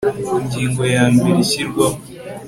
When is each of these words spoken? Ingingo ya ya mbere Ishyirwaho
Ingingo 0.41 0.81
ya 0.93 0.93
ya 1.01 1.05
mbere 1.15 1.37
Ishyirwaho 1.45 1.97